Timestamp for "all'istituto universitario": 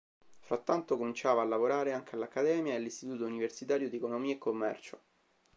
2.77-3.87